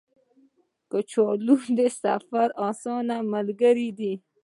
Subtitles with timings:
[0.91, 4.13] کچالو د سفر اسانه ملګری دی